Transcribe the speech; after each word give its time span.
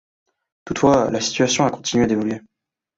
Toutefois 0.65 1.11
la 1.11 1.21
situation 1.21 1.63
a 1.63 1.69
continué 1.69 2.07
d'évoluer. 2.07 2.41